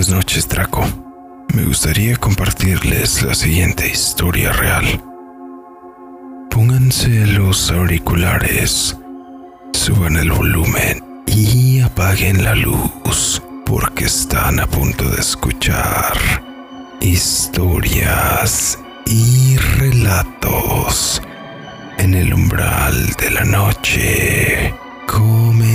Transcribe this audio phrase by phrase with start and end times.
[0.00, 0.82] Buenas noches, Draco.
[1.52, 4.98] Me gustaría compartirles la siguiente historia real.
[6.48, 8.96] Pónganse los auriculares,
[9.74, 16.16] suban el volumen y apaguen la luz porque están a punto de escuchar
[17.02, 21.20] historias y relatos
[21.98, 24.74] en el umbral de la noche.
[25.06, 25.70] Comenzamos.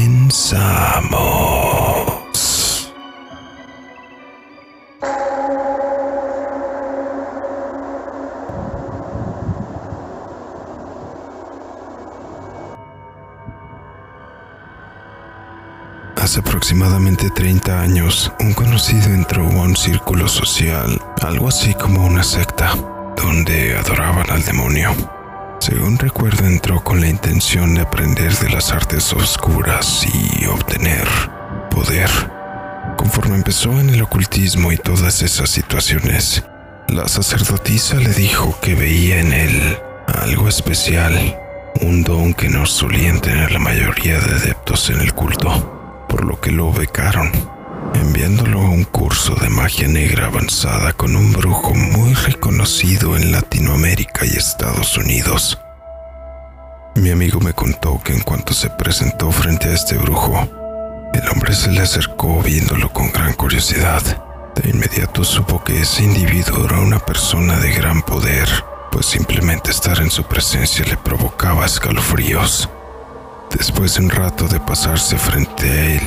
[16.38, 22.76] Aproximadamente 30 años, un conocido entró a un círculo social, algo así como una secta,
[23.16, 24.94] donde adoraban al demonio.
[25.60, 31.08] Según recuerdo, entró con la intención de aprender de las artes oscuras y obtener
[31.72, 32.10] poder.
[32.98, 36.44] Conforme empezó en el ocultismo y todas esas situaciones,
[36.90, 39.78] la sacerdotisa le dijo que veía en él
[40.08, 41.38] algo especial,
[41.82, 45.75] un don que no solían tener la mayoría de adeptos en el culto
[46.08, 47.32] por lo que lo becaron,
[47.94, 54.26] enviándolo a un curso de magia negra avanzada con un brujo muy reconocido en Latinoamérica
[54.26, 55.60] y Estados Unidos.
[56.96, 60.48] Mi amigo me contó que en cuanto se presentó frente a este brujo,
[61.14, 64.02] el hombre se le acercó viéndolo con gran curiosidad.
[64.56, 68.48] De inmediato supo que ese individuo era una persona de gran poder,
[68.92, 72.70] pues simplemente estar en su presencia le provocaba escalofríos.
[73.58, 76.02] Después de un rato de pasarse frente a él,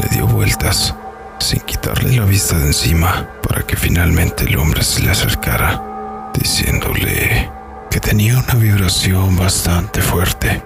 [0.00, 0.94] le dio vueltas,
[1.38, 7.50] sin quitarle la vista de encima, para que finalmente el hombre se le acercara, diciéndole
[7.90, 10.62] que tenía una vibración bastante fuerte,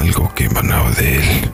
[0.00, 1.52] algo que emanaba de él.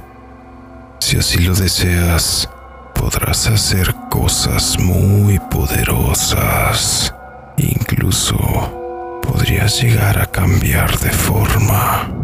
[1.00, 2.48] Si así lo deseas,
[2.94, 7.12] podrás hacer cosas muy poderosas.
[7.56, 12.23] Incluso podrías llegar a cambiar de forma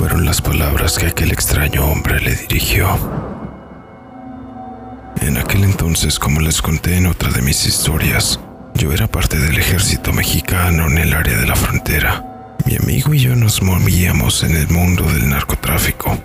[0.00, 2.88] fueron las palabras que aquel extraño hombre le dirigió.
[5.20, 8.40] En aquel entonces, como les conté en otra de mis historias,
[8.72, 12.24] yo era parte del ejército mexicano en el área de la frontera.
[12.64, 16.16] Mi amigo y yo nos movíamos en el mundo del narcotráfico.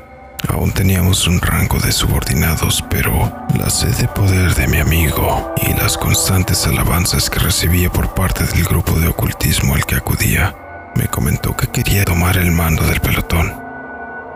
[0.48, 5.74] Aún teníamos un rango de subordinados, pero la sed de poder de mi amigo y
[5.74, 10.56] las constantes alabanzas que recibía por parte del grupo de ocultismo al que acudía,
[10.96, 13.65] me comentó que quería tomar el mando del pelotón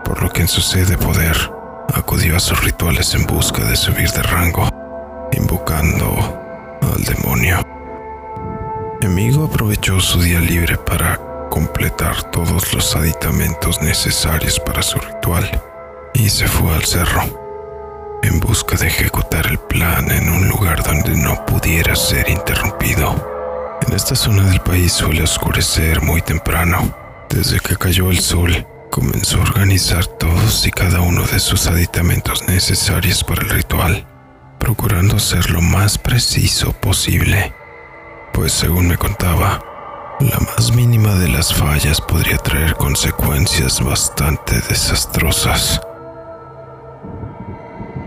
[0.04, 1.36] por lo que en su sed de poder
[1.94, 4.68] acudió a sus rituales en busca de subir de rango,
[5.32, 6.38] invocando
[6.82, 7.60] al demonio.
[9.00, 11.18] Mi amigo aprovechó su día libre para
[11.50, 15.62] completar todos los aditamentos necesarios para su ritual
[16.14, 17.22] y se fue al cerro
[18.22, 23.78] en busca de ejecutar el plan en un lugar donde no pudiera ser interrumpido.
[23.86, 26.94] En esta zona del país suele oscurecer muy temprano.
[27.28, 32.46] Desde que cayó el sol, comenzó a organizar todos y cada uno de sus aditamentos
[32.48, 34.06] necesarios para el ritual,
[34.58, 37.54] procurando ser lo más preciso posible,
[38.32, 39.62] pues según me contaba,
[40.20, 45.80] la más mínima de las fallas podría traer consecuencias bastante desastrosas.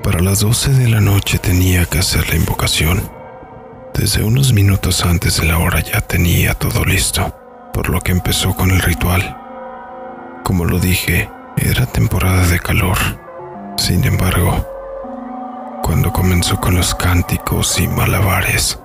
[0.03, 3.09] Para las 12 de la noche tenía que hacer la invocación.
[3.93, 7.33] Desde unos minutos antes de la hora ya tenía todo listo,
[7.73, 9.42] por lo que empezó con el ritual.
[10.43, 12.97] Como lo dije, era temporada de calor.
[13.77, 14.67] Sin embargo,
[15.81, 18.77] cuando comenzó con los cánticos y malabares,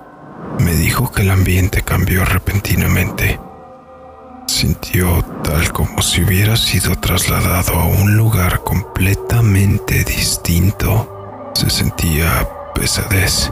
[0.59, 3.39] me dijo que el ambiente cambió repentinamente.
[4.47, 11.51] Sintió tal como si hubiera sido trasladado a un lugar completamente distinto.
[11.53, 13.51] Se sentía pesadez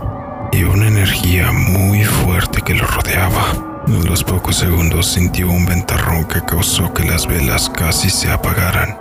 [0.53, 3.76] y una energía muy fuerte que lo rodeaba.
[3.87, 8.99] En los pocos segundos sintió un ventarrón que causó que las velas casi se apagaran,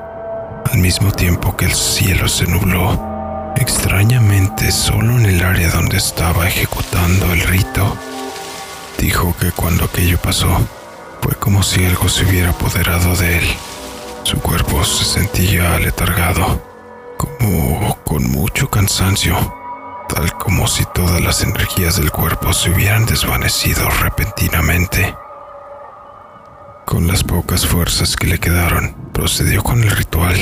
[0.65, 3.53] al mismo tiempo que el cielo se nubló.
[3.57, 7.97] Extrañamente, solo en el área donde estaba ejecutando el rito,
[8.99, 10.57] dijo que cuando aquello pasó,
[11.21, 13.45] fue como si algo se hubiera apoderado de él.
[14.23, 16.63] Su cuerpo se sentía aletargado,
[17.17, 19.66] como con mucho cansancio
[20.09, 25.17] tal como si todas las energías del cuerpo se hubieran desvanecido repentinamente.
[26.85, 30.37] Con las pocas fuerzas que le quedaron, procedió con el ritual,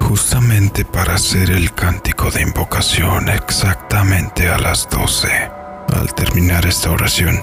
[0.00, 5.28] justamente para hacer el cántico de invocación exactamente a las 12.
[5.94, 7.42] Al terminar esta oración,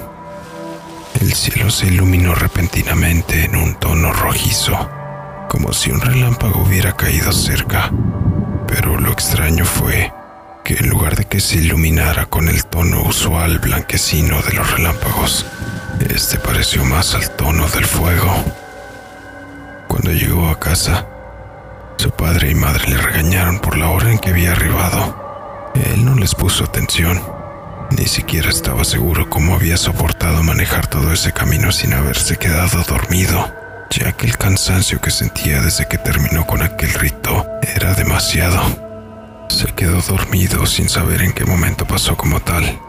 [1.21, 4.89] el cielo se iluminó repentinamente en un tono rojizo,
[5.49, 7.91] como si un relámpago hubiera caído cerca.
[8.67, 10.11] Pero lo extraño fue
[10.67, 15.45] que en lugar de que se iluminara con el tono usual blanquecino de los relámpagos,
[16.09, 18.29] este pareció más al tono del fuego.
[19.87, 21.07] Cuando llegó a casa,
[21.95, 25.71] su padre y madre le regañaron por la hora en que había arribado.
[25.73, 27.23] Él no les puso atención.
[27.91, 33.55] Ni siquiera estaba seguro cómo había soportado manejar todo ese camino sin haberse quedado dormido,
[33.89, 38.86] ya que el cansancio que sentía desde que terminó con aquel rito era demasiado.
[39.49, 42.79] Se quedó dormido sin saber en qué momento pasó como tal,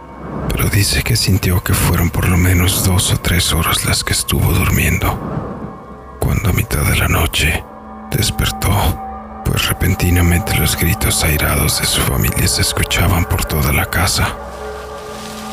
[0.48, 4.12] pero dice que sintió que fueron por lo menos dos o tres horas las que
[4.12, 6.16] estuvo durmiendo.
[6.20, 7.64] Cuando a mitad de la noche
[8.10, 8.98] despertó,
[9.44, 14.36] pues repentinamente los gritos airados de su familia se escuchaban por toda la casa.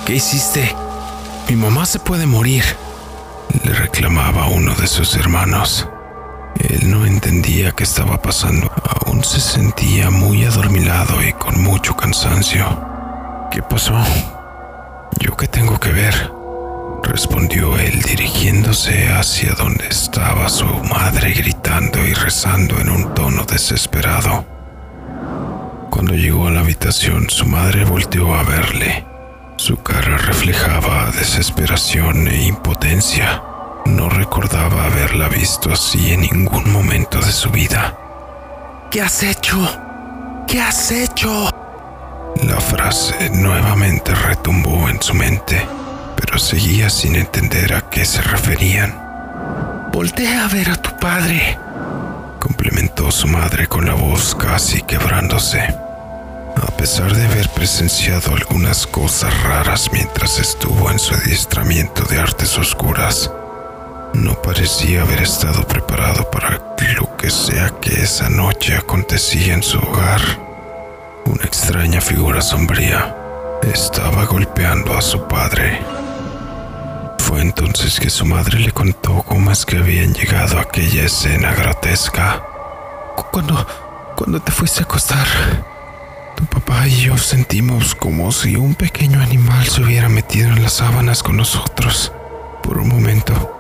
[0.06, 0.76] ¿Qué hiciste?
[1.48, 2.66] Mi mamá se puede morir.
[3.64, 5.88] Le reclamaba uno de sus hermanos.
[6.60, 8.72] Él no entendía qué estaba pasando.
[9.06, 12.66] Aún se sentía muy adormilado y con mucho cansancio.
[13.52, 13.94] ¿Qué pasó?
[15.20, 16.32] ¿Yo qué tengo que ver?
[17.04, 24.46] Respondió él dirigiéndose hacia donde estaba su madre gritando y rezando en un tono desesperado.
[25.90, 29.06] Cuando llegó a la habitación, su madre volteó a verle
[29.58, 33.42] su cara reflejaba desesperación e impotencia.
[33.86, 37.98] No recordaba haberla visto así en ningún momento de su vida.
[38.92, 39.58] ¿Qué has hecho?
[40.48, 41.50] ¿Qué has hecho?
[42.44, 45.66] La frase nuevamente retumbó en su mente,
[46.16, 48.94] pero seguía sin entender a qué se referían.
[49.92, 51.58] Voltea a ver a tu padre,
[52.40, 55.62] complementó su madre con la voz casi quebrándose.
[55.62, 62.58] A pesar de haber presenciado algunas cosas raras mientras estuvo en su adiestramiento de artes
[62.58, 63.32] oscuras,
[64.16, 69.78] no parecía haber estado preparado para lo que sea que esa noche acontecía en su
[69.80, 70.22] hogar.
[71.26, 73.16] Una extraña figura sombría
[73.62, 75.82] estaba golpeando a su padre.
[77.20, 81.54] Fue entonces que su madre le contó cómo es que habían llegado a aquella escena
[81.54, 82.44] grotesca.
[83.32, 83.68] Cuando,
[84.16, 85.28] cuando te fuiste a acostar,
[86.36, 90.74] tu papá y yo sentimos como si un pequeño animal se hubiera metido en las
[90.74, 92.12] sábanas con nosotros.
[92.62, 93.55] Por un momento,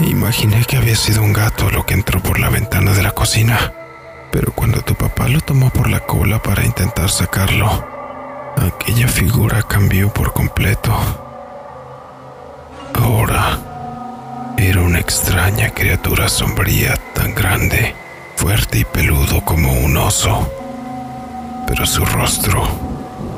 [0.00, 3.72] imaginé que había sido un gato lo que entró por la ventana de la cocina.
[4.30, 7.86] Pero cuando tu papá lo tomó por la cola para intentar sacarlo,
[8.56, 10.94] aquella figura cambió por completo.
[12.94, 13.58] Ahora
[14.56, 17.94] era una extraña criatura sombría tan grande,
[18.36, 20.50] fuerte y peludo como un oso
[21.68, 22.66] pero su rostro,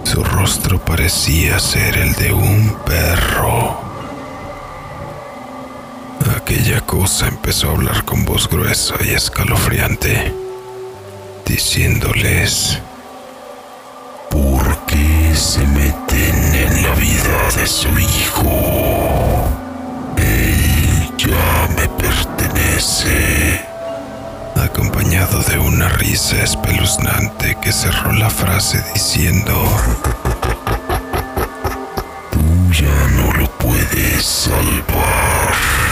[0.04, 3.89] su rostro parecía ser el de un perro.
[6.50, 10.34] Aquella cosa empezó a hablar con voz gruesa y escalofriante,
[11.46, 12.80] diciéndoles,
[14.28, 19.48] ¿por qué se meten en la vida de su hijo?
[20.16, 23.64] Él ya me pertenece
[24.56, 29.54] acompañado de una risa espeluznante que cerró la frase diciendo,
[32.32, 35.89] Tú ya no lo puedes salvar.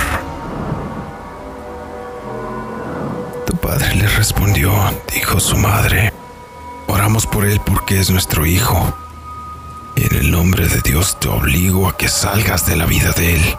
[3.61, 4.73] Padre le respondió,
[5.13, 6.13] dijo su madre,
[6.87, 8.95] oramos por él porque es nuestro hijo.
[9.97, 13.35] Y en el nombre de Dios te obligo a que salgas de la vida de
[13.35, 13.57] él.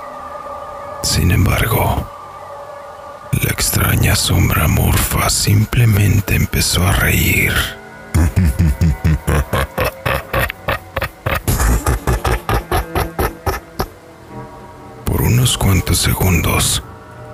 [1.03, 2.09] Sin embargo,
[3.31, 7.53] la extraña sombra morfa simplemente empezó a reír.
[15.05, 16.83] Por unos cuantos segundos,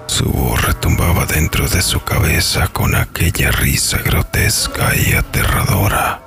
[0.08, 6.22] su voz retumbaba dentro de su cabeza con aquella risa grotesca y aterradora,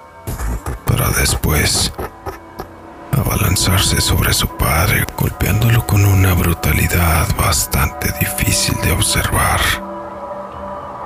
[0.86, 1.92] para después
[3.12, 9.60] abalanzarse sobre su padre, golpeándolo con una brutalidad bastante difícil de observar.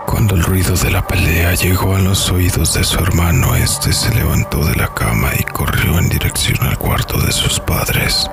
[0.07, 4.15] Cuando el ruido de la pelea llegó a los oídos de su hermano, este se
[4.15, 8.29] levantó de la cama y corrió en dirección al cuarto de sus padres.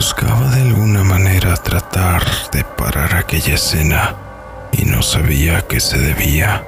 [0.00, 4.16] Buscaba de alguna manera tratar de parar aquella escena
[4.72, 6.64] y no sabía qué se debía.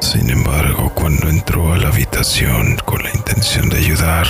[0.00, 4.26] Sin embargo, cuando entró a la habitación con la intención de ayudar,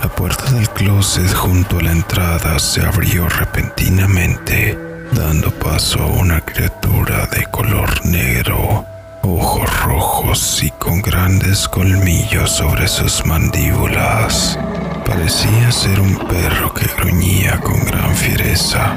[0.00, 4.78] la puerta del closet junto a la entrada se abrió repentinamente,
[5.12, 8.86] dando paso a una criatura de color negro,
[9.20, 14.58] ojos rojos y con grandes colmillos sobre sus mandíbulas.
[15.06, 18.96] Parecía ser un perro que gruñía con gran fiereza,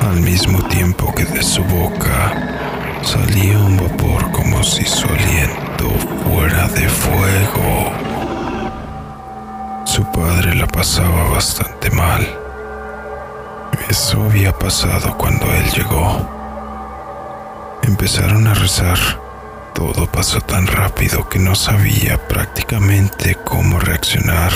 [0.00, 2.52] al mismo tiempo que de su boca
[3.02, 5.90] Salía un vapor como si su aliento
[6.24, 7.92] fuera de fuego.
[10.12, 12.26] padre la pasaba bastante mal.
[13.88, 16.28] Eso había pasado cuando él llegó.
[17.82, 18.98] Empezaron a rezar.
[19.74, 24.52] Todo pasó tan rápido que no sabía prácticamente cómo reaccionar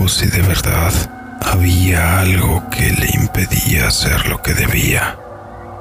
[0.00, 0.92] o si de verdad
[1.40, 5.16] había algo que le impedía hacer lo que debía.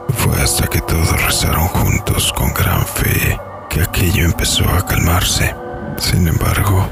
[0.10, 5.56] Fue hasta que todos rezaron juntos con gran fe que aquello empezó a calmarse.
[5.98, 6.90] Sin embargo,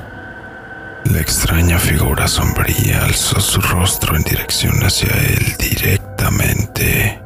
[1.05, 7.21] la extraña figura sombría alzó su rostro en dirección hacia él directamente.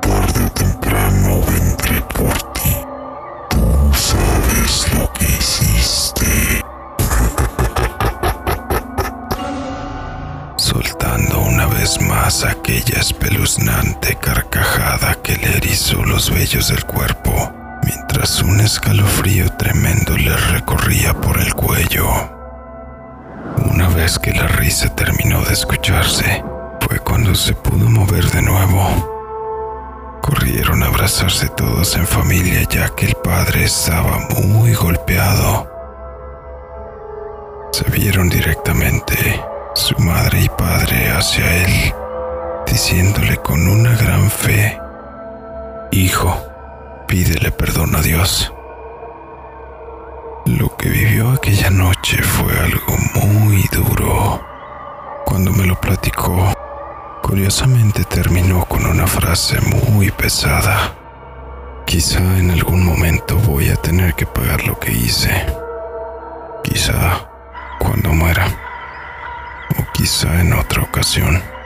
[0.00, 1.31] Tarde o temprano
[12.44, 17.52] aquella espeluznante carcajada que le erizó los vellos del cuerpo,
[17.84, 22.06] mientras un escalofrío tremendo le recorría por el cuello.
[23.70, 26.44] Una vez que la risa terminó de escucharse,
[26.80, 30.18] fue cuando se pudo mover de nuevo.
[30.22, 35.68] Corrieron a abrazarse todos en familia ya que el padre estaba muy golpeado.
[37.72, 39.42] Se vieron directamente
[39.74, 41.94] su madre y padre hacia él,
[42.72, 44.80] diciéndole con una gran fe,
[45.90, 46.42] Hijo,
[47.06, 48.50] pídele perdón a Dios.
[50.46, 54.40] Lo que vivió aquella noche fue algo muy duro.
[55.26, 56.54] Cuando me lo platicó,
[57.22, 60.94] curiosamente terminó con una frase muy pesada.
[61.84, 65.44] Quizá en algún momento voy a tener que pagar lo que hice.
[66.64, 67.28] Quizá
[67.78, 68.46] cuando muera.
[69.78, 71.61] O quizá en otra ocasión.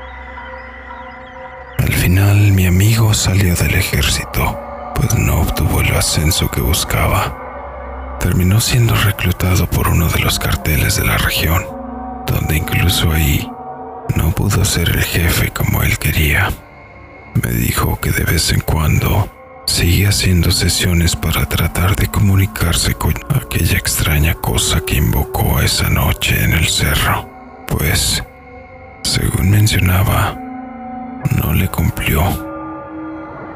[1.86, 4.58] Al final mi amigo salió del ejército,
[4.94, 7.46] pues no obtuvo el ascenso que buscaba
[8.18, 11.64] terminó siendo reclutado por uno de los carteles de la región,
[12.26, 13.48] donde incluso ahí
[14.16, 16.50] no pudo ser el jefe como él quería.
[17.40, 19.28] Me dijo que de vez en cuando
[19.66, 26.42] seguía haciendo sesiones para tratar de comunicarse con aquella extraña cosa que invocó esa noche
[26.42, 27.28] en el cerro,
[27.68, 28.24] pues,
[29.02, 30.36] según mencionaba,
[31.36, 32.22] no le cumplió.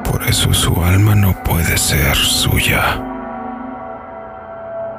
[0.05, 3.03] Por eso su alma no puede ser suya.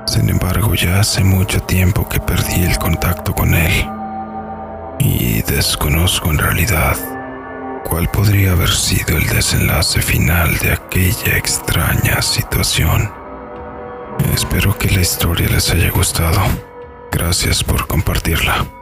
[0.06, 3.88] Sin embargo, ya hace mucho tiempo que perdí el contacto con él
[5.00, 6.98] y desconozco en realidad
[7.84, 13.12] cuál podría haber sido el desenlace final de aquella extraña situación.
[14.34, 16.42] Espero que la historia les haya gustado.
[17.12, 18.81] Gracias por compartirla.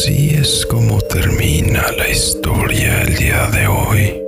[0.00, 4.22] Así es como termina la historia el día de hoy.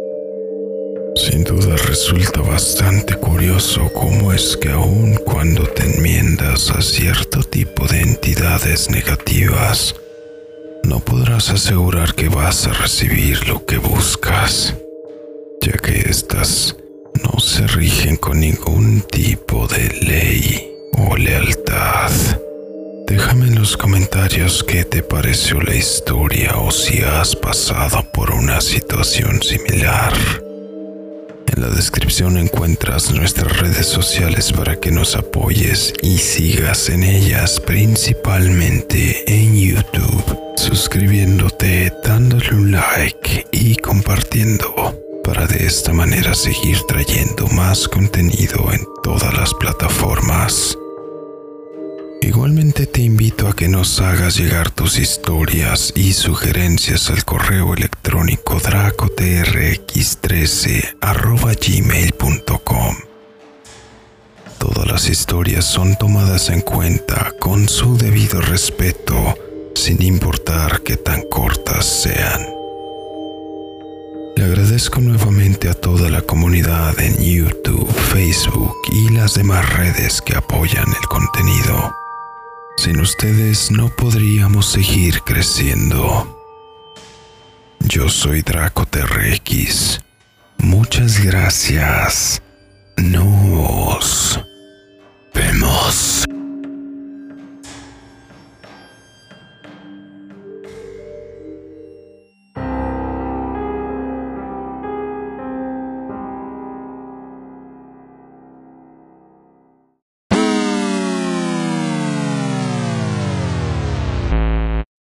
[1.16, 7.86] Sin duda resulta bastante curioso cómo es que aun cuando te enmiendas a cierto tipo
[7.86, 9.94] de entidades negativas,
[10.84, 14.74] no podrás asegurar que vas a recibir lo que buscas,
[15.62, 16.76] ya que éstas
[17.24, 22.10] no se rigen con ningún tipo de ley o lealtad.
[23.12, 28.62] Déjame en los comentarios qué te pareció la historia o si has pasado por una
[28.62, 30.14] situación similar.
[31.54, 37.60] En la descripción encuentras nuestras redes sociales para que nos apoyes y sigas en ellas
[37.60, 47.46] principalmente en YouTube, suscribiéndote, dándole un like y compartiendo para de esta manera seguir trayendo
[47.48, 50.78] más contenido en todas las plataformas.
[52.22, 58.60] Igualmente te invito a que nos hagas llegar tus historias y sugerencias al correo electrónico
[58.60, 60.98] dracotrx13
[64.58, 69.34] Todas las historias son tomadas en cuenta con su debido respeto,
[69.74, 72.46] sin importar que tan cortas sean.
[74.36, 80.36] Le agradezco nuevamente a toda la comunidad en YouTube, Facebook y las demás redes que
[80.36, 82.01] apoyan el contenido
[82.76, 86.38] sin ustedes no podríamos seguir creciendo.
[87.80, 90.00] Yo soy Draco TRX.
[90.58, 92.42] Muchas gracias.
[92.96, 94.41] Nos.